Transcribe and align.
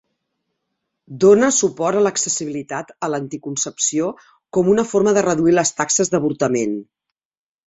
Dóna 1.23 1.49
suport 1.57 1.99
a 1.99 2.01
l'accessibilitat 2.07 2.89
a 3.07 3.09
l'anticoncepció 3.15 4.09
com 4.59 4.73
una 4.75 4.87
forma 4.95 5.15
de 5.19 5.27
reduir 5.29 5.55
les 5.59 5.75
taxes 5.83 6.13
d'avortament. 6.17 6.75